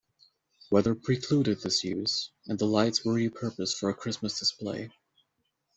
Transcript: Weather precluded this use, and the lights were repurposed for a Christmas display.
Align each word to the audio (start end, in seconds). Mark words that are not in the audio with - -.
Weather 0.71 0.95
precluded 0.95 1.61
this 1.61 1.83
use, 1.83 2.31
and 2.47 2.57
the 2.57 2.65
lights 2.65 3.05
were 3.05 3.13
repurposed 3.13 3.77
for 3.77 3.87
a 3.87 3.93
Christmas 3.93 4.39
display. 4.39 4.89